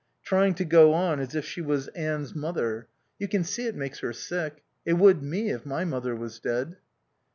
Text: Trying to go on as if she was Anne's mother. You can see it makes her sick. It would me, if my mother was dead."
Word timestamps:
Trying 0.23 0.55
to 0.55 0.65
go 0.65 0.93
on 0.93 1.19
as 1.19 1.35
if 1.35 1.45
she 1.45 1.61
was 1.61 1.87
Anne's 1.89 2.33
mother. 2.35 2.87
You 3.19 3.27
can 3.27 3.43
see 3.43 3.67
it 3.67 3.75
makes 3.75 3.99
her 3.99 4.13
sick. 4.13 4.63
It 4.83 4.93
would 4.93 5.21
me, 5.21 5.51
if 5.51 5.63
my 5.63 5.85
mother 5.85 6.15
was 6.15 6.39
dead." 6.39 6.77